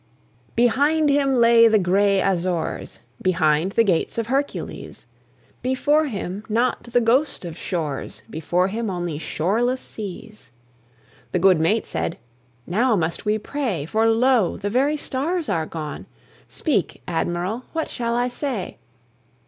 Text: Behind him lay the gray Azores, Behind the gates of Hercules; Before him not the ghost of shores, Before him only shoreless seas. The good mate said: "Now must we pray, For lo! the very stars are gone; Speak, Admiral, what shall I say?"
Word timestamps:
Behind 0.55 1.11
him 1.11 1.35
lay 1.35 1.67
the 1.67 1.77
gray 1.77 2.23
Azores, 2.23 3.01
Behind 3.21 3.73
the 3.73 3.83
gates 3.83 4.17
of 4.17 4.25
Hercules; 4.25 5.05
Before 5.61 6.07
him 6.07 6.43
not 6.49 6.81
the 6.85 6.99
ghost 6.99 7.45
of 7.45 7.55
shores, 7.55 8.23
Before 8.27 8.69
him 8.69 8.89
only 8.89 9.19
shoreless 9.19 9.79
seas. 9.79 10.49
The 11.33 11.37
good 11.37 11.59
mate 11.59 11.85
said: 11.85 12.17
"Now 12.65 12.95
must 12.95 13.25
we 13.25 13.37
pray, 13.37 13.85
For 13.85 14.07
lo! 14.09 14.57
the 14.57 14.71
very 14.71 14.97
stars 14.97 15.49
are 15.49 15.67
gone; 15.67 16.07
Speak, 16.47 17.03
Admiral, 17.07 17.65
what 17.73 17.87
shall 17.87 18.15
I 18.15 18.27
say?" 18.27 18.79